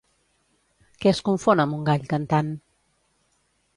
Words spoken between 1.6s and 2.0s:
amb un